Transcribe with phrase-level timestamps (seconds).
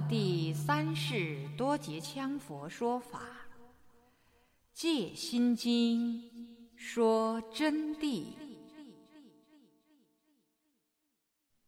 [0.00, 3.20] 第三世多杰羌佛说法，
[4.72, 6.22] 《戒心经》
[6.76, 8.24] 说真谛。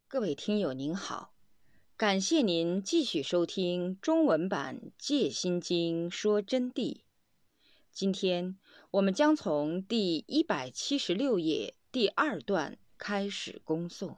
[0.09, 1.35] 各位听友您好，
[1.97, 7.02] 感谢您继续收听中文版《戒心经》说真谛。
[7.93, 8.59] 今天
[8.91, 14.16] 我们将从第一百七十六页第二段开始恭诵。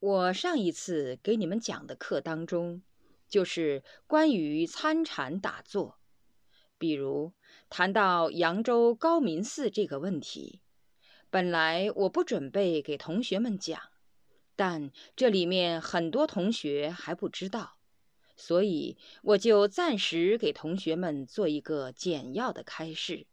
[0.00, 2.82] 我上一次给你们讲的课当中，
[3.26, 5.98] 就是关于参禅打坐，
[6.78, 7.32] 比如
[7.68, 10.60] 谈到扬州高明寺这个问题。
[11.30, 13.80] 本来我不准备给同学们讲，
[14.54, 17.76] 但这里面很多同学还不知道，
[18.36, 23.26] 所以我就暂时给同学们做一个简要的开示。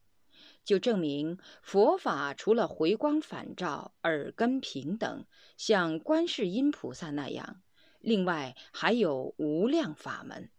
[0.66, 7.61] 就证明佛法除了回光返照、耳根平等，像观世音菩萨那样，
[7.99, 10.49] 另外还有无量法门。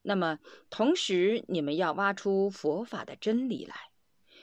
[0.00, 3.76] 那么，同时你们要挖出佛法的真理来。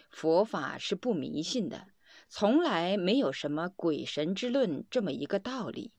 [0.10, 1.90] 佛法是不迷信的，
[2.30, 5.92] 从来没有什么鬼神之论这么一个道理，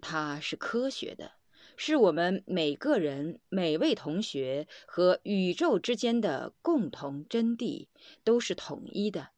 [0.00, 1.35] 它是科学的。
[1.76, 7.86] 是我们每个人、每位同学和宇宙之间的共同真谛，
[8.24, 9.28] 都是统一的。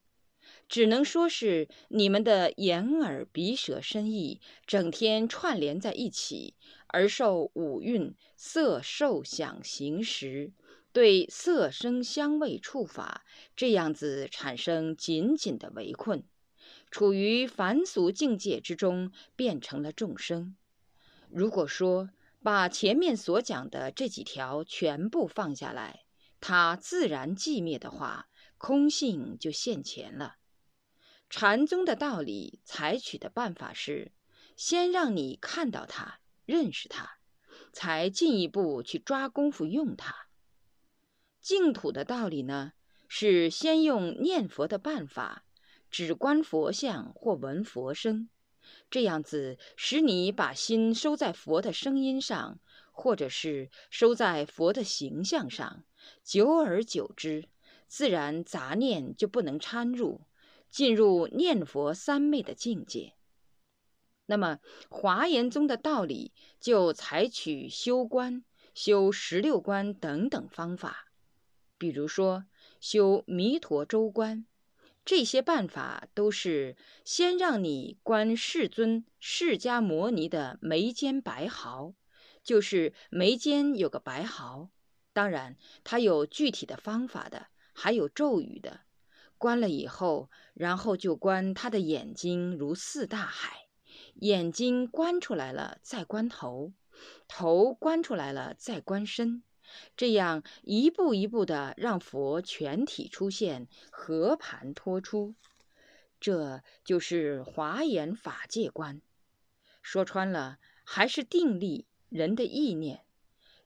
[0.68, 6.54] 只能说是你们的眼耳鼻舌身意整天串联在一起，
[6.86, 10.52] 而受五蕴色受想行识
[10.92, 13.24] 对色声香味触法
[13.56, 16.22] 这样子产生紧紧的围困，
[16.90, 20.54] 处于凡俗境界之中，变成了众生。
[21.30, 22.10] 如果说，
[22.48, 26.06] 把前面所讲的这几条全部放下来，
[26.40, 30.36] 它自然寂灭的话，空性就现前了。
[31.28, 34.12] 禅宗的道理，采取的办法是，
[34.56, 37.18] 先让你看到它、认识它，
[37.70, 40.14] 才进一步去抓功夫用它。
[41.42, 42.72] 净土的道理呢，
[43.08, 45.44] 是先用念佛的办法，
[45.90, 48.30] 只观佛像或闻佛声。
[48.90, 52.58] 这样子使你把心收在佛的声音上，
[52.92, 55.84] 或者是收在佛的形象上，
[56.22, 57.48] 久而久之，
[57.86, 60.22] 自然杂念就不能掺入，
[60.70, 63.14] 进入念佛三昧的境界。
[64.26, 64.58] 那么
[64.90, 71.08] 华严宗的道理就采取修观、修十六观等等方法，
[71.78, 72.44] 比如说
[72.80, 74.44] 修弥陀周观。
[75.08, 81.94] 这些办法都是先让你观世尊释迦牟尼的眉间白毫，
[82.42, 84.68] 就是眉间有个白毫。
[85.14, 88.80] 当然，它有具体的方法的，还有咒语的。
[89.38, 93.68] 观了以后，然后就观他的眼睛如四大海，
[94.16, 96.74] 眼睛观出来了，再观头，
[97.26, 99.42] 头观出来了，再观身。
[99.96, 105.34] 这样一步一步的让佛全体出现，和盘托出，
[106.20, 109.00] 这就是华严法界观。
[109.82, 113.04] 说穿了，还是定力人的意念，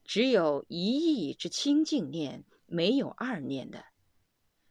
[0.05, 3.85] 只有一意之清净念，没有二念的。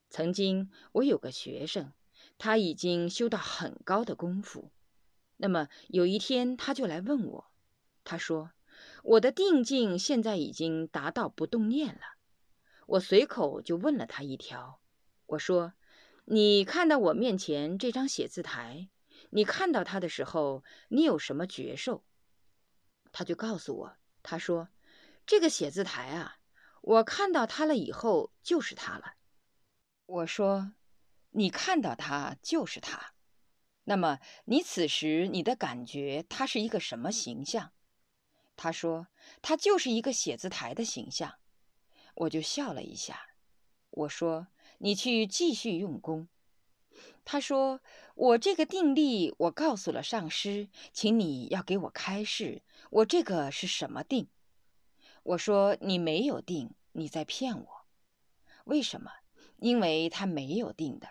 [0.10, 1.94] 曾经我有个学生，
[2.38, 4.72] 他已经修到很高的功夫，
[5.38, 7.52] 那么有一天他就来问我，
[8.04, 8.52] 他说。
[9.04, 12.02] 我的定境现在已经达到不动念了，
[12.88, 14.80] 我随口就问了他一条，
[15.26, 15.74] 我说
[16.26, 18.90] ：“你看到我面前这张写字台，
[19.32, 22.04] 你看到它的时候，你有什么觉受？”
[23.12, 24.70] 他就告诉我，他说
[25.26, 26.38] ：“这个写字台啊，
[26.82, 29.16] 我看到它了以后就是它了。”
[30.06, 30.74] 我说
[31.32, 33.14] ：“你看到它就是它，
[33.86, 37.74] 那么你此时你的感觉它是一个什么形象？”
[38.64, 39.08] 他说
[39.42, 41.34] ：“他就是一个写字台的形象。”
[42.14, 43.20] 我就笑了一下。
[43.90, 46.28] 我说：“你去继续用功。”
[47.26, 47.82] 他说
[48.14, 52.62] ：“我这个定力，我告诉了上师，请你要给我开示，
[52.92, 54.30] 我这个是什么定？”
[55.24, 57.68] 我说：“你没有定，你在骗我。
[58.66, 59.10] 为什么？
[59.58, 61.08] 因为他没有定的。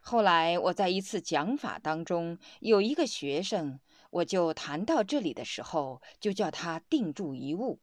[0.00, 3.80] 后来我在一次讲法当中，有一个学生。”
[4.14, 7.80] 我就谈到这里的时候，就叫他定住一物，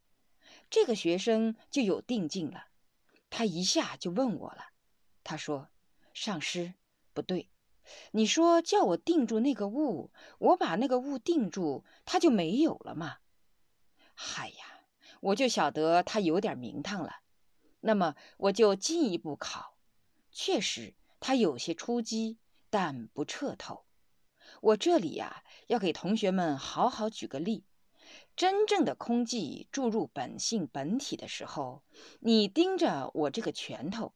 [0.69, 2.67] 这个学生就有定境了。
[3.29, 4.67] 他一下就问我了，
[5.25, 5.67] 他说
[6.13, 6.75] ：“上师，
[7.13, 7.49] 不对，
[8.11, 13.17] 你说叫我定住那个物，我把那个物定住，它就没有了吗？”
[14.15, 14.85] 嗨呀，
[15.19, 17.17] 我就晓得他有点名堂了。
[17.81, 19.75] 那么我就进一步考，
[20.31, 22.37] 确实他有些出击，
[22.69, 23.83] 但不彻透。
[24.61, 27.63] 我这里呀，要给同学们好好举个例。
[28.35, 31.81] 真正的空寂注入本性本体的时候，
[32.19, 34.13] 你盯着我这个拳头，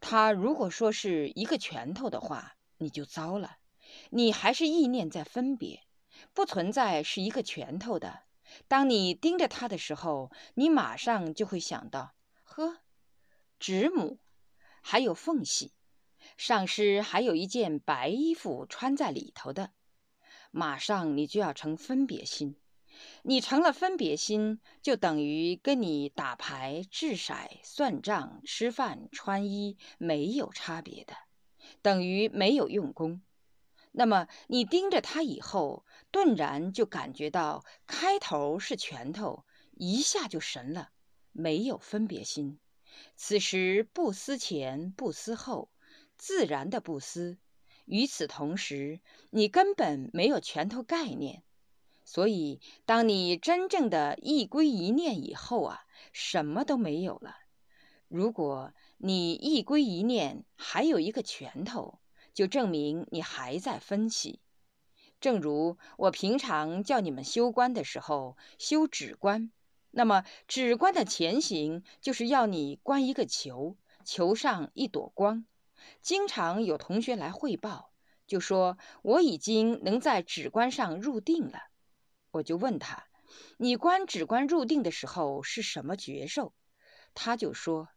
[0.00, 3.56] 它如果说是一个拳头的话，你就糟了。
[4.10, 5.82] 你还是意念在分别，
[6.32, 8.20] 不存在是一个拳头的。
[8.68, 12.14] 当你盯着它的时候，你马上就会想到：
[12.44, 12.78] 呵，
[13.58, 14.20] 指母，
[14.80, 15.72] 还有缝隙，
[16.36, 19.72] 上师还有一件白衣服穿在里头的，
[20.50, 22.56] 马上你就要成分别心。
[23.22, 31.14] 你成了分别心，就等于跟你打牌、掷骰、算账、吃饭、穿衣没有差别的，
[31.80, 33.22] 等于没有用功。
[33.92, 40.90] 那么你盯着他以后，顿然就感觉到开头是拳头，一下就神了，
[41.32, 42.58] 没有分别心。
[43.16, 45.70] 此时不思前，不思后，
[46.18, 47.38] 自然的不思。
[47.90, 49.00] 与此同时，
[49.30, 51.42] 你根本没有拳头概念。
[52.04, 55.80] 所以，当你真正的一归一念以后啊，
[56.12, 57.34] 什么都没有了。
[58.06, 61.98] 如果你一归一念还有一个拳头，
[62.32, 64.38] 就证明你还在分析。
[65.20, 69.50] 正如我平常叫你们修观的时候，修止观，
[69.90, 75.44] 那么止观的前行就是要你观一个球，球上一朵光。
[76.02, 77.92] 经常有同学来汇报，
[78.26, 81.60] 就说我已经能在指关上入定了。
[82.32, 83.06] 我就问他
[83.58, 86.52] ：“你观指关入定的时候是什么觉受？”
[87.14, 87.88] 他就说：“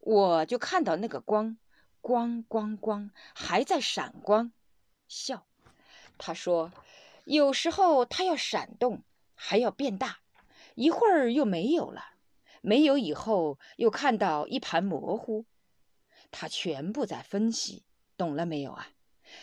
[0.00, 1.58] 我就看到那个光，
[2.00, 4.52] 光光光还在闪光。”
[5.08, 5.46] 笑。
[6.18, 6.72] 他说
[7.24, 9.02] ：“有时候它要闪动，
[9.34, 10.20] 还要变大，
[10.74, 12.02] 一会儿又没有了，
[12.60, 15.44] 没有以后又看到一盘模糊。
[16.32, 17.84] 他全部在分析，
[18.16, 18.88] 懂了没有啊？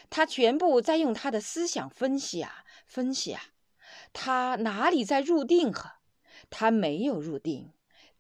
[0.10, 3.42] 他全部在用他的思想分析啊，分析啊。”
[4.12, 5.72] 他哪里在入定？
[5.72, 6.00] 呵，
[6.50, 7.72] 他没有入定。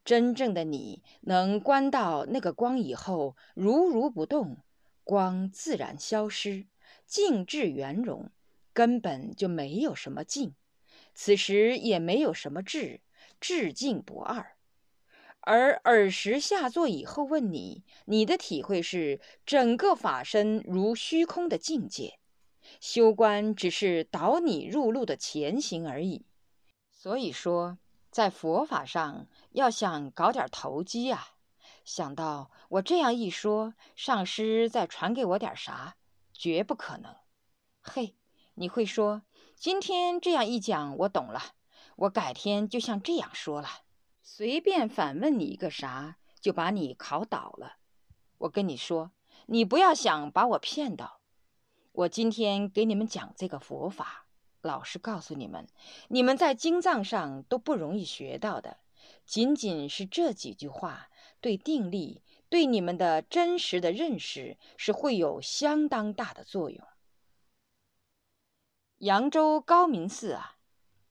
[0.05, 4.57] 真正的你能观到那个光以后，如如不动，
[5.03, 6.67] 光自然消失，
[7.05, 8.31] 静至圆融，
[8.73, 10.55] 根本就没有什么静。
[11.13, 13.01] 此时也没有什么智，
[13.39, 14.55] 智静不二。
[15.51, 22.19] 而耳时下座以后问你，你的体会是整个法身如虚空的境界。
[22.79, 26.27] 修观只是导你入路的前行而已，
[26.91, 27.79] 所以说，
[28.11, 31.29] 在佛法上要想搞点投机啊，
[31.83, 35.95] 想到我这样一说，上师再传给我点啥，
[36.31, 37.15] 绝不可能。
[37.81, 38.15] 嘿，
[38.53, 39.23] 你会说，
[39.55, 41.41] 今天这样一讲，我懂了，
[41.95, 43.67] 我改天就像这样说了，
[44.31, 47.77] 随便反问你一个啥，就把你考倒了。
[48.37, 49.11] 我跟你说，
[49.47, 51.19] 你不要想把我骗到。
[51.91, 54.27] 我今天给你们讲这个佛法，
[54.61, 55.67] 老实告诉你们，
[56.09, 58.77] 你们在经藏上都不容易学到的，
[59.25, 61.09] 仅仅是这几句话，
[61.41, 66.87] 对定力、对你们的真实的认识是会有相当大的作用。
[68.99, 70.57] 扬州高明寺啊，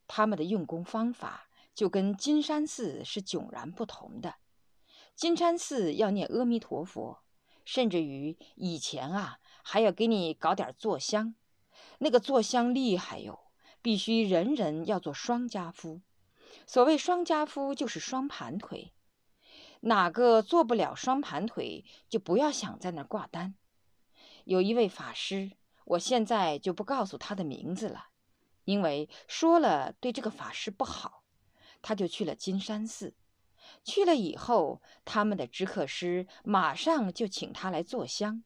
[0.06, 1.48] 他们的用功方法
[1.78, 4.35] 就跟金山寺是迥然不同的。
[5.14, 7.20] 金山寺要念阿弥陀佛，
[7.64, 9.38] 甚至于以前啊。
[9.62, 11.37] 还要给你搞点坐香，
[11.99, 13.38] 那个坐香厉害哟，
[13.80, 16.00] 必须人人要做双家夫。
[16.66, 18.92] 所谓双家夫，就是双盘腿。
[19.82, 23.54] 哪个做不了双盘腿，就不要想在那儿挂单。
[24.44, 25.52] 有一位法师，
[25.85, 28.06] 我现在就不告诉他的名字了，
[28.64, 31.23] 因为说了对这个法师不好。
[31.82, 33.14] 他就去了金山寺，
[33.85, 38.42] 去了以后，他们的知客师马上就请他来做香。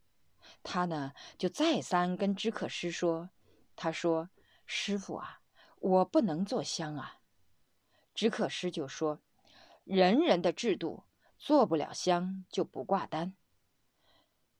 [0.63, 3.31] 他呢，就再三跟知客师说
[3.75, 4.29] ：“他说，
[4.67, 5.41] 师傅啊，
[5.79, 7.19] 我不能做香啊。”
[8.15, 9.21] 知客师就说
[9.85, 11.05] ：“人人的制度，
[11.39, 13.35] 做不了香就不挂单。”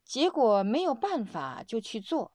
[0.03, 2.33] 结果没有办法，就去做。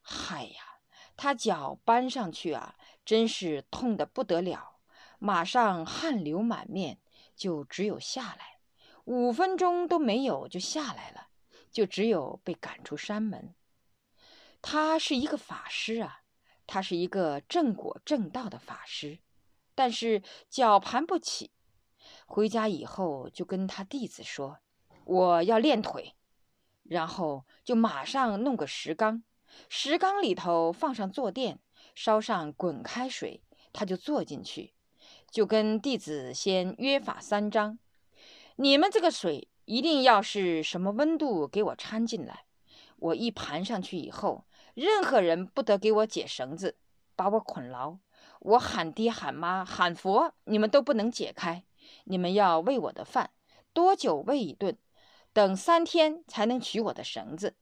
[0.00, 0.78] 嗨呀，
[1.16, 4.73] 他脚搬上去啊，真是痛得不得了，
[5.24, 6.98] 马上汗流满面，
[7.34, 8.58] 就只有下来，
[9.06, 11.28] 五分钟都没有就下来了。
[11.70, 13.54] 就只有被赶出山门。
[14.60, 16.20] 他是一个法师啊，
[16.66, 19.20] 他是一个正果正道的法师，
[19.74, 21.52] 但是脚盘不起。
[22.26, 24.58] 回家以后就跟他弟子说
[25.06, 26.14] ：“我要练腿。”
[26.84, 29.24] 然后就马上弄个石缸，
[29.70, 31.60] 石缸里头放上坐垫，
[31.94, 34.73] 烧上滚开水，他就坐进去，
[35.34, 37.76] 就跟弟子先约法三章
[38.54, 42.44] ：“你们这个水。”一定要是什么温度给我掺进来，
[42.98, 46.76] 我一盘上去以后，任何人不得给我解绳子，
[47.16, 47.96] 把我捆牢。
[48.40, 51.64] 我喊爹喊妈喊佛，你们都不能解开。
[52.04, 53.30] 你们要喂我的饭，
[53.72, 54.76] 多久喂一顿？
[55.32, 57.56] 等三天才能取我的绳子。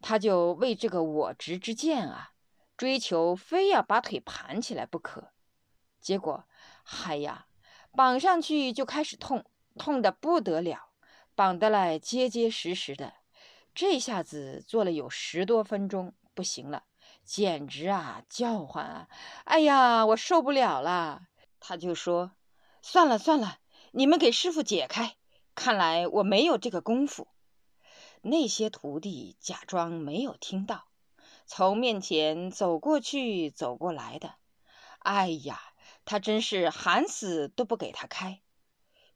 [0.00, 2.34] 他就为这个我执之见啊，
[2.76, 5.32] 追求非要把腿盘起来不可。
[6.02, 6.44] 结果，
[6.82, 7.46] 嗨呀，
[7.92, 9.44] 绑上去就开始痛，
[9.78, 10.90] 痛得不得了，
[11.34, 13.14] 绑得来结结实实的。
[13.74, 16.84] 这下子坐了有十多分钟，不行了，
[17.24, 19.08] 简直啊叫唤啊！
[19.44, 21.22] 哎呀，我受不了了。
[21.58, 22.32] 他就说
[22.82, 23.58] ：“算了算了，
[23.92, 25.16] 你们给师傅解开。
[25.54, 27.28] 看来我没有这个功夫。”
[28.20, 30.84] 那些徒弟假装没有听到，
[31.46, 34.34] 从面前走过去走过来的。
[34.98, 35.60] 哎呀，
[36.04, 38.40] 他真是喊死都不给他开，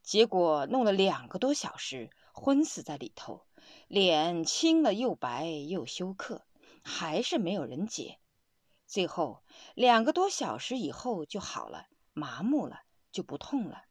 [0.02, 3.47] 结果弄了两个多小时，昏死在里头，
[3.88, 6.47] 脸青了又白又休克，
[6.83, 8.19] 还是没有人解。
[8.87, 9.43] 最后
[9.75, 13.83] 两个多小时以后就好了，麻木了就不痛了。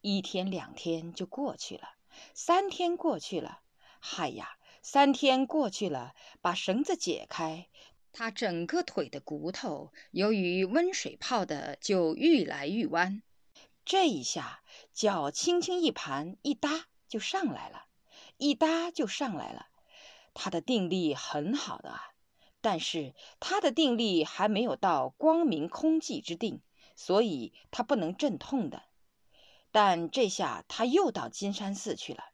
[0.00, 1.94] 一天两天就过去了，
[2.34, 3.62] 三天过去了。
[3.98, 7.68] 嗨呀，三天过去了，把绳子解开，
[8.12, 13.22] 他整个腿的骨头由于温水泡的就愈来愈弯。
[13.84, 14.62] 这一下
[14.92, 17.86] 脚轻轻一盘一搭就上来了，
[18.36, 19.68] 一搭就上来了。
[20.34, 22.12] 他的定力很好的啊，
[22.60, 26.60] 但是他的定力还没有到光明空寂之定，
[26.94, 28.84] 所以他不能镇痛的。
[29.70, 32.24] 但这下他又到金山寺去了。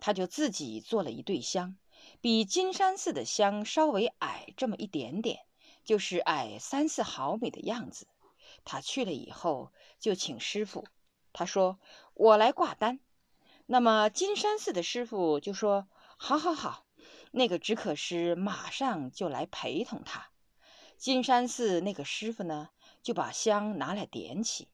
[0.00, 1.76] 他就自己做了一对香，
[2.20, 5.46] 比金山寺的香稍微矮这么一点点，
[5.84, 8.08] 就是矮三四毫米的样子。
[8.64, 10.84] 他去了以后，就请师傅，
[11.32, 11.78] 他说
[12.14, 12.98] ：“我来挂单。”
[13.66, 16.86] 那么金山寺的师傅就说：“好好好。”
[17.30, 20.30] 那个只可师马上就来陪同他。
[20.96, 22.70] 金山寺那个师傅呢，
[23.02, 24.68] 就把香拿来点起，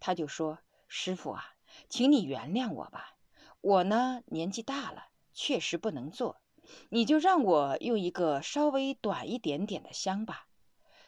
[0.00, 1.56] 他就说：“师傅啊，
[1.90, 3.16] 请你原谅我吧。”
[3.60, 6.40] 我呢，年纪大了，确实不能做，
[6.88, 10.46] 你就让我用一个稍微短一点点的香吧。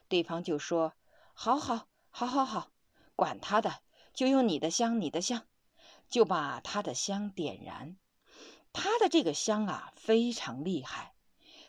[0.09, 0.95] 对方就说
[1.35, 2.71] ：“好好好好好，
[3.15, 3.81] 管他的，
[4.13, 5.45] 就用你的香，你的香，
[6.09, 7.97] 就把他的香点燃。
[8.73, 11.15] 他的这个香啊，非常厉害，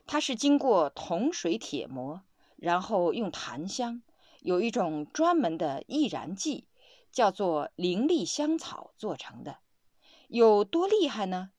[0.05, 2.23] 它是经过铜水铁磨，
[2.55, 4.01] 然后用檀香，
[4.41, 6.67] 有一种专门的易燃剂，
[7.11, 9.57] 叫做灵力香草做成的。”
[10.29, 11.51] 有多厉害呢？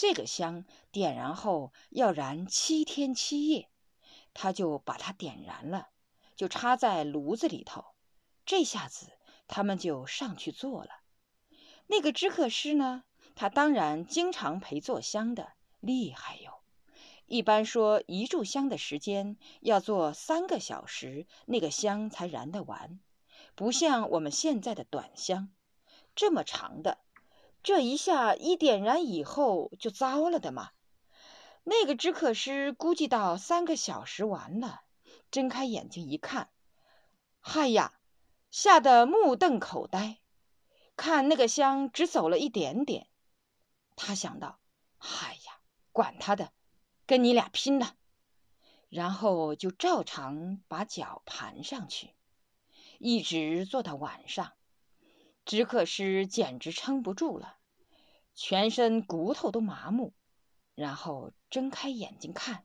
[0.00, 3.68] 这个香点燃后要燃七天七夜，
[4.32, 5.88] 他就把它点燃了，
[6.34, 7.84] 就插在炉子里头。
[8.46, 9.12] 这下子
[9.46, 11.02] 他们就上去做了。
[11.86, 13.04] 那个知客师呢，
[13.34, 16.62] 他当然经常陪做香的，厉害哟。
[17.26, 23.00] 一般说一炷香的时间要做三个小时，那个香才燃得完，
[23.54, 25.50] 不像我们现在的短香，
[26.14, 26.96] 这么长的。
[27.62, 30.70] 这一下一点燃以后就糟了的嘛。
[31.62, 34.80] 那个知客师估计到三个小时完了，
[35.30, 36.50] 睁开眼睛一看，
[37.40, 37.92] 嗨呀，
[38.50, 40.18] 吓得目瞪口呆。
[40.96, 43.06] 看那个香只走了一点点，
[43.94, 44.58] 他想到，
[44.98, 45.60] 嗨呀，
[45.92, 46.52] 管他的，
[47.06, 47.94] 跟你俩拼了。
[48.88, 52.14] 然后就照常把脚盘上去，
[52.98, 54.52] 一直坐到晚上。
[55.50, 57.56] 知客师简直撑不住了，
[58.36, 60.12] 全身骨头都麻木，
[60.76, 62.64] 然后睁开眼睛看，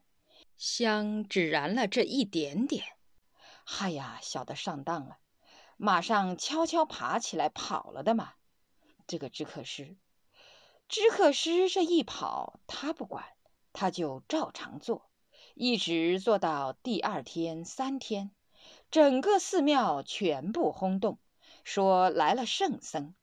[0.56, 2.84] 香只燃了这一点点，
[3.64, 5.18] 嗨呀，小的上当了，
[5.76, 8.34] 马上悄悄爬起来跑了的嘛。
[9.08, 9.96] 这个知客师，
[10.86, 13.24] 知客师这一跑，他不管，
[13.72, 15.10] 他就照常做，
[15.56, 18.30] 一直做到第二天、三天，
[18.92, 21.18] 整个寺庙全部轰动。
[21.66, 23.16] 说来了圣僧，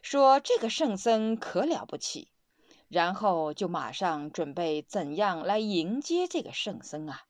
[0.00, 2.30] 说这个圣僧可了不起，
[2.86, 7.24] 然后就马上准备怎样来迎接这个圣僧啊？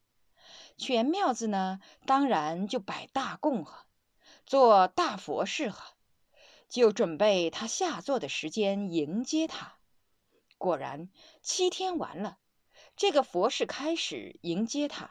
[0.76, 3.86] 全庙子呢，当然就摆大供呵，
[4.44, 5.94] 做大佛事呵，
[6.68, 9.78] 就准备他下座的时间迎接他。
[10.58, 11.08] 果然
[11.40, 12.36] 七天完了，
[12.96, 15.10] 这个佛事开始迎接他，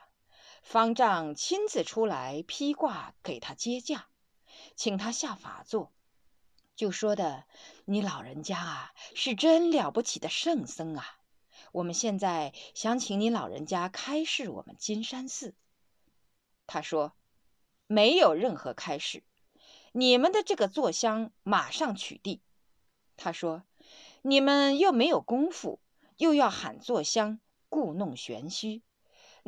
[0.61, 4.08] 方丈亲自出来披挂给他接驾。
[4.79, 5.91] 请他下法座，
[6.73, 7.43] 就说的
[7.83, 11.19] ：“你老人家啊，是真了不起的圣僧啊！
[11.73, 15.53] 我们现在想请你老人家开示我们金山寺。”
[16.65, 17.11] 他说
[17.87, 19.25] ：“没有任何开示，
[19.91, 22.39] 你们的这个坐香马上取缔。”
[23.17, 23.63] 他说
[24.23, 25.81] ：“你们又没有功夫，
[26.15, 28.81] 又要喊坐香，故弄玄虚，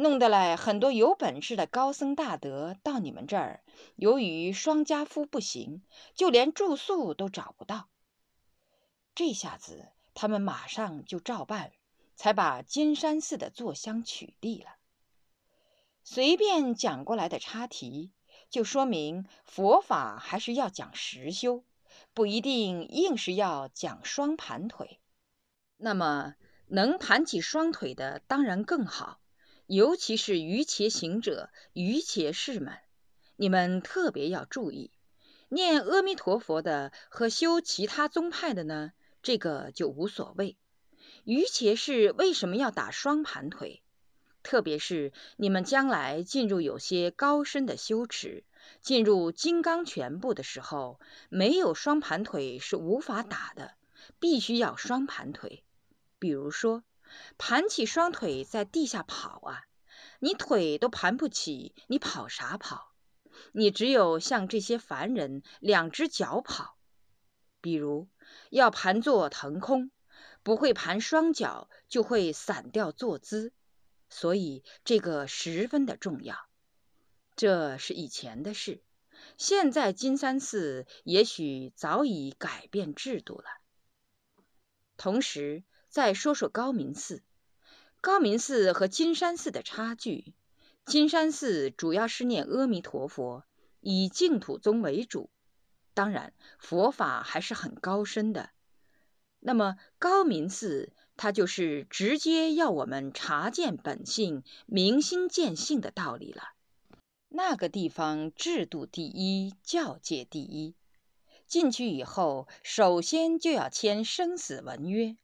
[0.02, 3.64] 弄得来很多有本事的高僧大德到你们这儿，
[3.96, 5.84] 由于双家夫不行，
[6.16, 7.88] 就连住宿都找不到。
[9.14, 11.72] 这下子他们马上就照办，
[12.16, 14.72] 才把金山寺的坐香取缔了。
[16.04, 18.12] 随便讲过来的插题，
[18.50, 21.64] 就说明佛法还是要讲实修，
[22.16, 25.00] 不一定硬是要讲双盘腿。
[25.78, 26.34] 那么
[26.66, 29.21] 能盘起双腿的，当然更好。
[29.74, 32.78] 尤其是瑜伽行者、瑜伽士们，
[33.38, 34.92] 你们特别要注意，
[35.48, 38.92] 念阿弥陀佛的和修其他宗派的呢，
[39.24, 40.58] 这个就无所谓。
[41.24, 43.82] 瑜伽士为什么要打双盘腿？
[44.44, 48.44] 特别是你们将来进入有些高深的修持，
[48.82, 51.00] 进入金刚拳部的时候，
[51.30, 53.76] 没有双盘腿是无法打的，
[54.20, 55.64] 必须要双盘腿。
[56.20, 56.84] 比如说。
[57.38, 59.66] 盘起双腿在地下跑啊，
[60.20, 62.94] 你腿都盘不起，你跑啥跑？
[63.54, 66.78] 你只有像这些凡人两只脚跑。
[67.60, 68.08] 比如
[68.50, 69.92] 要盘坐腾空，
[70.44, 73.54] 不会盘双脚就会散掉坐姿，
[74.10, 76.38] 所以这个十分的重要。
[77.36, 78.84] 这是以前的事，
[79.38, 83.46] 现在金山寺也许早已改变制度了。
[84.98, 85.64] 同时。
[85.92, 87.22] 再说说高明寺，
[88.00, 90.34] 高明寺和金山寺的差距。
[90.86, 93.44] 金山寺主要是念阿弥陀佛，
[93.82, 95.30] 以净土宗为主，
[95.94, 98.52] 当然佛法还是很高深的。
[99.42, 106.54] 那么高明寺，它就是直接要我们察见本性、明心见性的道理了。
[107.28, 110.74] 那个地方制度第一，教界第一。
[111.48, 115.18] 进去以后，首先就要签生死文约。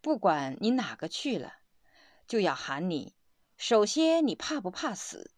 [0.00, 1.54] 不管你哪个去了，
[2.26, 3.14] 就要喊你。
[3.56, 5.32] 首先，你怕不怕死？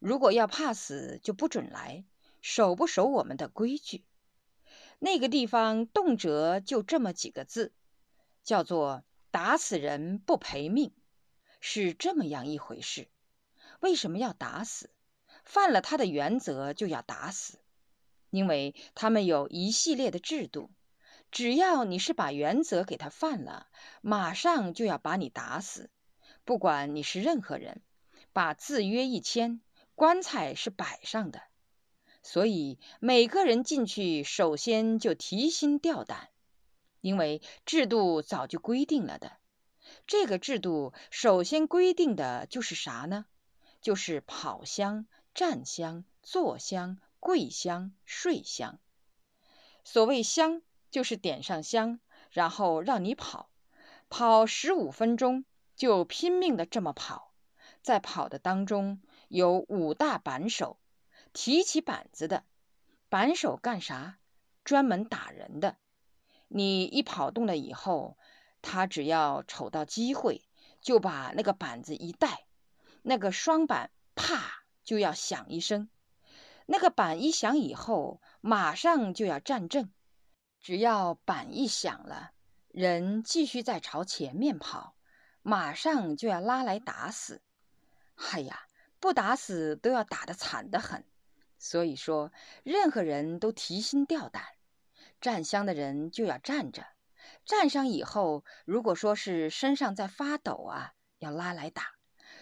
[0.00, 2.04] 如果要怕死，就不准来。
[2.40, 4.04] 守不守我们的规矩？
[4.98, 7.72] 那个地方动辄就这么几个字，
[8.42, 10.92] 叫做“打死人不赔命”，
[11.60, 13.08] 是这么样一回事。
[13.80, 14.90] 为什么要打死？
[15.44, 17.58] 犯了他的原则就要打死，
[18.30, 20.70] 因为他们有一系列的制度。
[21.30, 23.68] 只要你是把原则给他犯了，
[24.00, 25.88] 马上就要把你打死。
[26.44, 27.82] 不管你是任何人，
[28.32, 29.60] 把字约一签，
[29.94, 31.42] 棺材是摆上的。
[32.22, 36.30] 所以每个人进去，首先就提心吊胆，
[37.00, 39.32] 因为制度早就规定了的。
[40.06, 43.26] 这个制度首先规定的就是啥呢？
[43.80, 48.80] 就是跑香、站香、坐香、跪香、睡香。
[49.84, 50.62] 所谓香。
[50.90, 52.00] 就是点上香，
[52.30, 53.50] 然后让你跑，
[54.08, 55.44] 跑十五分钟，
[55.76, 57.32] 就拼命的这么跑。
[57.82, 60.78] 在跑的当中，有五大板手，
[61.32, 62.44] 提起板子的。
[63.08, 64.18] 板手干啥？
[64.64, 65.76] 专门打人的。
[66.48, 68.18] 你一跑动了以后，
[68.60, 70.42] 他只要瞅到机会，
[70.80, 72.44] 就把那个板子一带，
[73.02, 75.88] 那个双板啪就要响一声。
[76.66, 79.90] 那个板一响以后，马上就要站正。
[80.60, 82.32] 只要板一响了，
[82.68, 84.94] 人继续在朝前面跑，
[85.40, 87.40] 马上就要拉来打死。
[88.16, 88.60] 哎呀，
[89.00, 91.04] 不打死都要打得惨得很。
[91.58, 92.30] 所以说，
[92.62, 94.42] 任何人都提心吊胆。
[95.20, 96.86] 站香的人就要站着，
[97.46, 101.82] 站上以后，如果说是身上在发抖啊，要拉来打；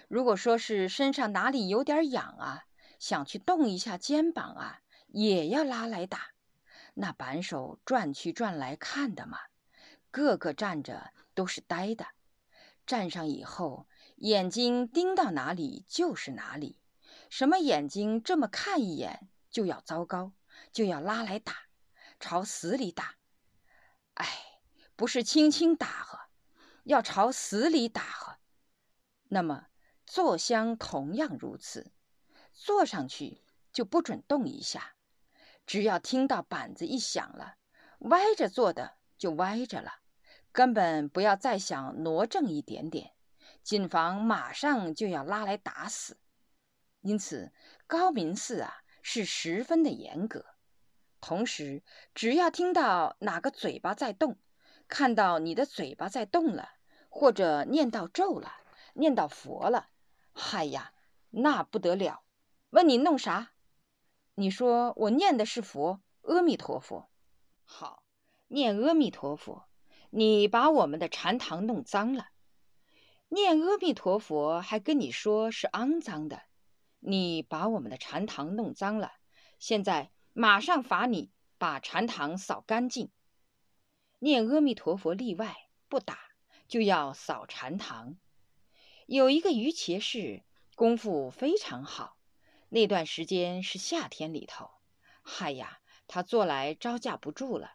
[0.09, 2.65] 如果说是身上哪里有点痒啊，
[2.99, 6.33] 想去动一下肩膀啊，也要拉来打。
[6.95, 9.39] 那板手转去转来看的嘛，
[10.11, 12.07] 个个站着都是呆的，
[12.87, 16.81] 站上以后眼睛盯到哪里就是哪里，
[17.31, 20.33] 什么眼睛这么看一眼就要糟糕，
[20.73, 21.55] 就要拉来打，
[22.19, 23.17] 朝死里打。
[24.15, 24.27] 哎，
[24.97, 26.29] 不是轻轻打呵，
[26.85, 28.39] 要朝死里打呵。
[29.29, 29.69] 那么
[30.05, 31.93] 坐香同样如此，
[32.53, 34.95] 坐上去就不准动一下。
[35.69, 37.57] 只要听到板子一响了，
[37.99, 39.97] 歪着坐的就歪着了，
[40.51, 43.13] 根本不要再想挪正一点点，
[43.63, 46.17] 谨防马上就要拉来打死。
[47.03, 47.53] 因此，
[47.87, 50.47] 高明寺啊是十分的严格。
[51.21, 51.83] 同时，
[52.15, 54.39] 只要听到哪个嘴巴在动，
[54.89, 56.71] 看到你的嘴巴在动了，
[57.11, 58.55] 或者念到咒了，
[58.95, 59.91] 念到佛了，
[60.33, 60.95] 嗨呀，
[61.29, 62.23] 那不得了！
[62.71, 63.51] 问你弄啥？
[64.39, 67.09] 你说我念的是佛，阿弥陀佛，
[67.65, 68.05] 好，
[68.47, 69.65] 念阿弥陀佛。
[70.11, 72.29] 你把我们的禅堂弄脏了，
[73.27, 76.43] 念阿弥陀佛还跟你说是肮脏的，
[77.01, 79.11] 你把我们的禅堂弄脏了，
[79.59, 83.11] 现在马上罚你把禅堂扫干净。
[84.21, 86.17] 念阿弥陀佛例外，不打
[86.69, 88.17] 就要扫禅堂。
[89.07, 90.45] 有一个于伽士
[90.77, 92.17] 功夫非常好，
[92.71, 94.69] 那段时间是夏天里头，
[95.23, 97.73] 嗨呀，他做来招架不住了。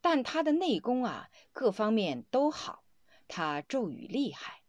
[0.00, 2.82] 但他的内功啊，各方面都好，
[3.28, 4.62] 他咒语厉害，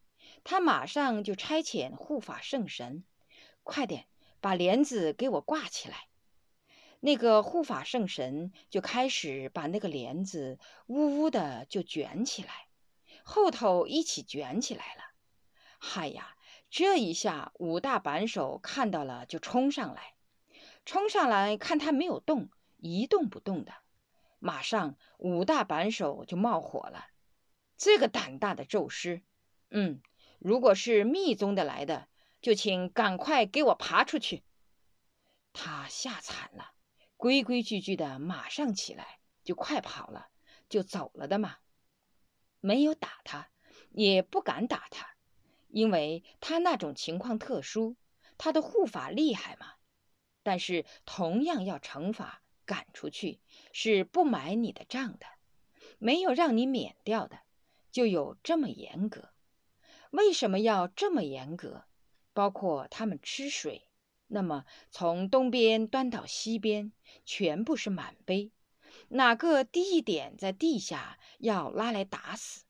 [0.44, 3.06] 他马上就差遣护法圣神，
[3.64, 4.08] 快点
[4.42, 6.10] 把帘子给我挂起来。
[7.00, 12.68] 那个护法圣神就开始把那个帘子呜呜的就卷起来，
[13.24, 15.02] 后头一起卷起来了。
[15.80, 16.36] 嗨呀！
[16.72, 20.14] 这一下，五大板手看到了，就冲上来，
[20.86, 23.74] 冲上来看他没有动，一动不动的。
[24.40, 27.08] 马上，五大板手就冒火了。
[27.76, 29.22] 这个胆大的咒师，
[29.70, 30.02] 嗯，
[30.40, 32.08] 如果是密宗的来的，
[32.42, 34.42] 就请赶快给我爬出去。
[35.52, 36.72] 他吓惨了，
[37.18, 40.30] 规规矩矩的马上起来，就快跑了，
[40.70, 41.58] 就走了的嘛。
[42.62, 43.50] 没有打他，
[43.90, 45.11] 也不敢打他。
[45.72, 47.96] 因为他那种情况特殊，
[48.38, 49.68] 他的护法厉害嘛。
[50.44, 53.40] 但是同样要惩罚赶出去，
[53.74, 55.26] 是不买你的账的，
[56.00, 57.40] 没有让你免掉的，
[57.92, 59.30] 就有这么严格。
[60.10, 61.86] 为什么要这么严格？
[62.34, 63.88] 包括他们吃水，
[64.28, 66.92] 那么从东边端到西边，
[67.26, 68.52] 全部是满杯，
[69.10, 72.64] 哪个低一点在地下要拉来打死。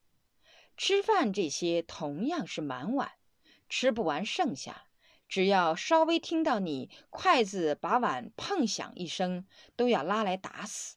[0.83, 3.11] 吃饭这些同样是满碗，
[3.69, 4.87] 吃不完剩下，
[5.29, 10.95] 只要稍微听到你筷子把碗碰响一声，都要拉来打死。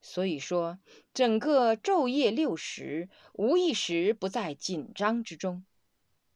[0.00, 0.78] 所以说，
[1.12, 5.64] 整个昼夜六时，无一时不在紧张之中。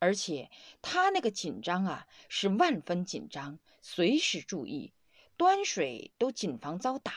[0.01, 0.51] 而且
[0.83, 4.93] 他那个紧张啊，是万分紧张，随时注意，
[5.37, 7.13] 端水都谨防遭打。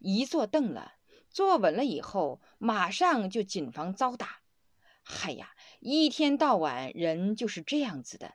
[0.00, 0.94] 一坐凳了，
[1.30, 4.40] 坐稳了以后，马上就谨防遭打。
[5.10, 8.34] 嗨呀，一天到晚人就是这样子的，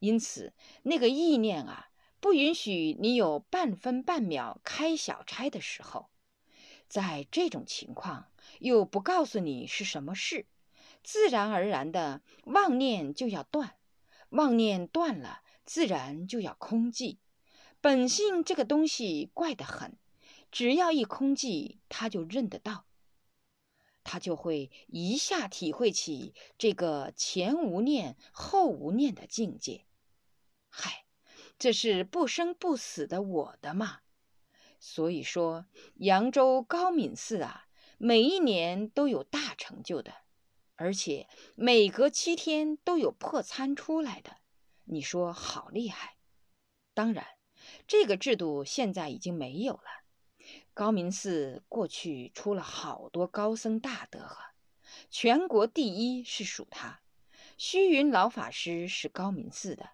[0.00, 6.10] 因此那个意念啊，不允许你有半分半秒开小差的时候。
[6.88, 8.26] 在这种情况，
[8.58, 10.46] 又不告诉你是什么事，
[11.04, 13.76] 自然而然的妄念就要断，
[14.30, 17.18] 妄念断了，自然就要空寂。
[17.80, 19.96] 本性这个东西怪得很，
[20.50, 22.86] 只要一空寂，他就认得到。
[24.02, 29.86] 他就会一下体会起这个前无念后无念的境界。
[30.68, 31.04] 嗨，
[31.58, 34.00] 这是不生不死的我的嘛。
[34.78, 40.14] 所以说，扬州高敏寺啊，每一年都有大成就的，
[40.76, 44.38] 而且每隔七天都有破参出来的。
[44.84, 46.16] 你说好厉害？
[46.94, 47.26] 当然，
[47.86, 49.99] 这个制度现在已经没有了。
[50.80, 54.54] 高明寺过去出了好多高僧大德哈，
[55.10, 57.02] 全国第一是属他。
[57.58, 59.90] 虚云老法师是高明寺的，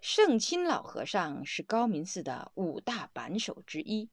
[0.00, 4.10] 圣钦老和尚是高明寺的五大板手之一，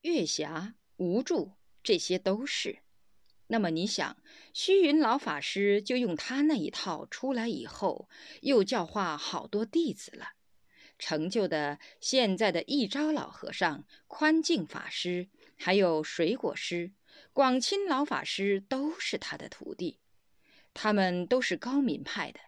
[0.00, 2.78] 月霞、无助这些都是。
[3.48, 4.16] 那么你想，
[4.54, 8.08] 虚云老法师就用他那一套出来以后，
[8.40, 10.28] 又教化好多弟子了，
[10.98, 15.28] 成就的现在的一招老和尚、宽静法师。
[15.56, 16.92] 还有水果师、
[17.32, 19.98] 广钦老法师都是他的徒弟，
[20.72, 22.40] 他们都是高明派的，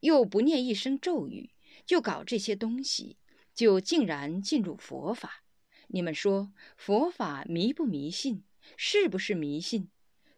[0.00, 1.50] 又不念一声咒语，
[1.86, 3.16] 就搞这些东西，
[3.54, 5.44] 就竟然进入佛法。
[5.88, 8.44] 你们说佛法迷不迷信？
[8.76, 9.90] 是不是迷信？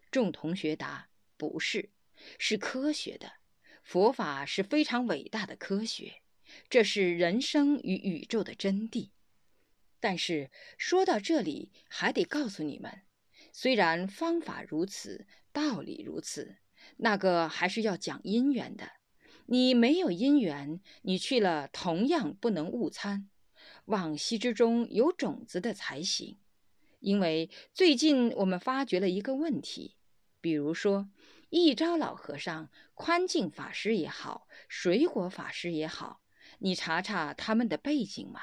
[0.09, 1.89] 众同学答：不是，
[2.37, 3.33] 是科学的。
[3.83, 6.21] 佛法是非常伟大的科学，
[6.69, 9.09] 这是人生与宇宙的真谛。
[10.01, 13.03] 但是说到这里，还得告诉你们，
[13.53, 16.57] 虽然方法如此，道理如此，
[16.97, 18.89] 那个还是要讲因缘的。
[19.45, 23.29] 你没有因缘，你去了同样不能误参。
[23.85, 26.37] 往昔之中有种子的才行。
[26.99, 29.97] 因为最近我们发觉了一个问题，
[30.39, 31.09] 比如说
[31.49, 36.21] 一朝老和尚、宽净法师也好，水果法师也好，
[36.59, 38.41] 你查查他们的背景嘛。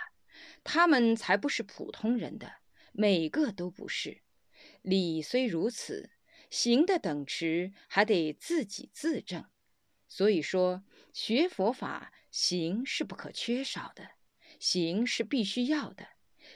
[0.64, 2.56] 他们才不是普通人的，
[2.92, 4.22] 每个都不是。
[4.82, 6.10] 理虽如此，
[6.50, 9.44] 行的等持还得自己自证。
[10.08, 14.12] 所以说，学佛法行是不可缺少的，
[14.58, 16.08] 行是必须要的，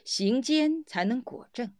[0.04, 1.74] 行间才能果证。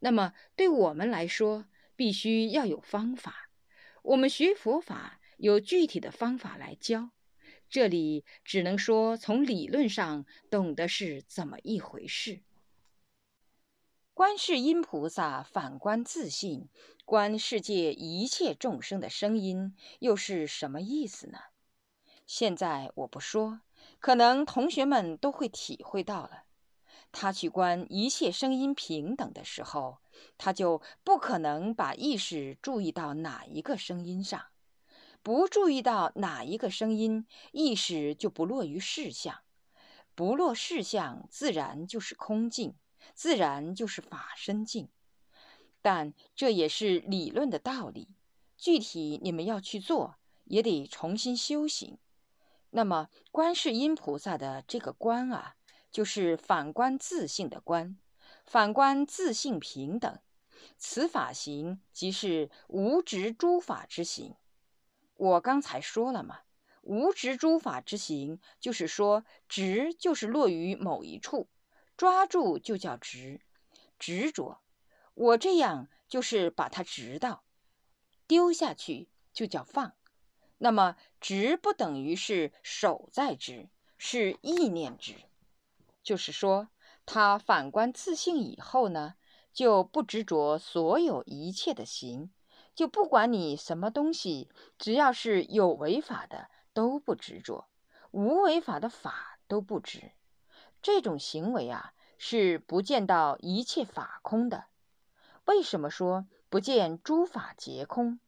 [0.00, 3.50] 那么对我们来说，必须要有方法。
[4.02, 7.10] 我们学佛法有具体的方法来教。
[7.74, 12.44] 这里只能说从理论上懂得是怎么一回事。
[14.12, 16.68] 观世音菩萨反观自信，
[17.04, 21.38] 观世界一切众生的声音，又是什么意思呢？
[22.24, 23.62] 现在我不说，
[23.98, 26.44] 可能同学们都会体会到了。
[27.10, 29.98] 他去观一切声音平等的时候，
[30.38, 34.40] 他就不可能把意识注意到哪一个声音上，
[35.24, 39.40] 不注意到哪一个声音，意识就不落于事相，
[40.14, 42.76] 不落事相，自然就是空境。
[43.14, 44.88] 自然就是法身境，
[45.82, 48.08] 但这也是理论的道理。
[48.56, 51.98] 具体你们要去做，也得重新修行。
[52.70, 55.56] 那么，观世音菩萨的这个观啊，
[55.90, 57.98] 就是反观自性的观，
[58.44, 60.18] 反观自性平等。
[60.78, 64.34] 此法行即是无执诸法之行。
[65.24, 66.40] 我刚才说了嘛，
[66.82, 71.48] 无执诸法之行，就是说执就是落于某一处。
[71.96, 73.40] 抓住就叫执，
[73.98, 74.60] 执着。
[75.14, 77.44] 我这样就是把它执到，
[78.26, 79.94] 丢下去就叫放。
[80.58, 85.14] 那么执不等于是手在执，是意念执。
[86.02, 86.68] 就是说，
[87.06, 89.14] 他反观自性以后呢，
[89.54, 92.30] 就不执着所有一切的行，
[92.74, 97.68] 就不管你什么东西，只要是有违法的都不执着，
[98.10, 100.12] 无违法的法都不执。
[100.82, 104.64] 这种行为啊，是不见到一切法空的。
[105.44, 108.18] 为什么说不见诸法皆空？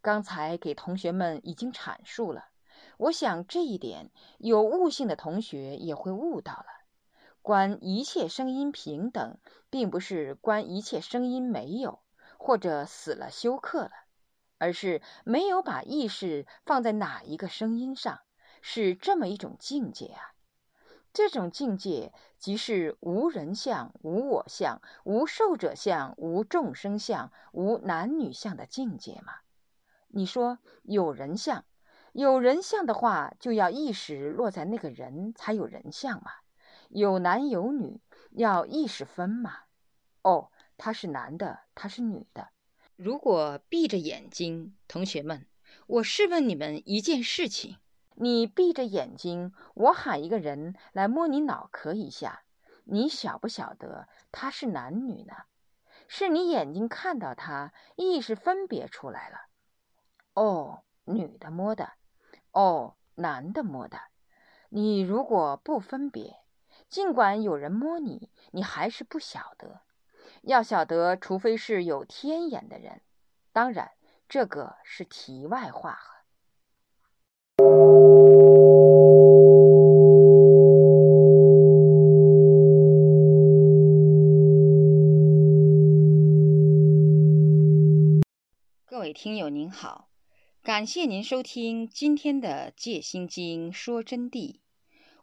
[0.00, 2.46] 刚才给同学们已经阐述了。
[2.98, 6.66] 我想这一点有悟性的同学也会悟到了。
[7.42, 9.38] 观一切声音平等，
[9.70, 12.00] 并不是观一切声音没有
[12.38, 13.90] 或者死了休克了，
[14.56, 18.20] 而是没有把意识放在哪一个声音上，
[18.62, 20.32] 是这么一种境界啊。
[21.12, 29.32] 这种境界，即是无人相、无我相、无受者相、无众生相、无男女相的境界嘛？
[30.08, 31.64] 你说有人相，
[32.12, 36.30] 有人相的话，就要意识落在那个人才有人相嘛？
[36.88, 39.64] 有男有女，要意识分嘛？
[40.22, 42.48] 哦，他是男的，他是女的。
[42.96, 45.46] 如果闭着眼睛，同学们，
[45.88, 47.76] 我试问你们一件事情。
[48.14, 52.42] 你闭着眼睛，我喊一个人来摸你脑壳一下，
[52.84, 55.34] 你晓不晓得他是男女呢？
[56.08, 59.38] 是你眼睛看到他，意识分别出来了。
[60.34, 61.92] 哦，女的摸的，
[62.52, 63.98] 哦，男的摸的。
[64.70, 66.36] 你如果不分别，
[66.88, 69.82] 尽管有人摸你，你还是不晓得。
[70.42, 73.00] 要晓得，除非是有天眼的人。
[73.52, 73.92] 当然，
[74.28, 75.98] 这个是题外话。
[88.86, 90.08] 各位听友您好，
[90.62, 94.54] 感谢您收听今天的《戒心经说真谛》。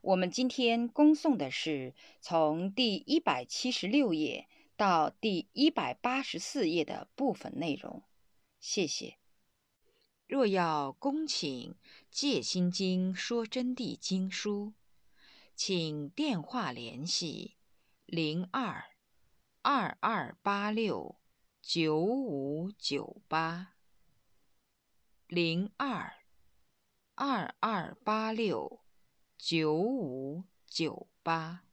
[0.02, 8.04] 我们今天恭诵的是从第一百七十六页到第一百八十四页的部分内容。
[8.60, 9.18] 谢谢。
[10.28, 11.74] 若要恭请
[12.10, 14.74] 《戒心经说真谛》经书，
[15.56, 17.58] 请电话联系
[18.06, 18.86] 零二
[19.62, 21.20] 二二八六
[21.62, 23.76] 九五九八
[25.28, 26.12] 零二
[27.14, 28.82] 二二八六
[29.38, 31.65] 九五九八。